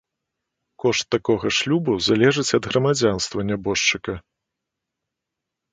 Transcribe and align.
Кошт 0.83 1.05
такога 1.15 1.47
шлюбу 1.57 1.91
залежыць 2.07 2.49
ад 2.59 2.63
грамадзянства 2.73 3.39
нябожчыка. 3.53 4.21